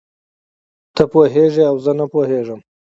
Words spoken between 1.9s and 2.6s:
نه پوهېږم.